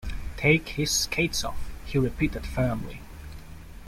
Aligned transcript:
‘Take 0.35 0.69
his 0.69 0.89
skates 0.89 1.43
off,’ 1.43 1.63
he 1.85 1.99
repeated 1.99 2.43
firmly. 2.43 3.01